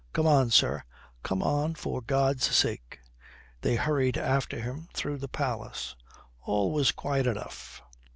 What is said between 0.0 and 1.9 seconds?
Come on, sir, come on